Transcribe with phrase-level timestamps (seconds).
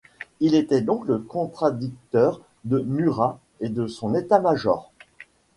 [0.39, 4.91] Il était donc le contradicteur de Murat et de son état-major.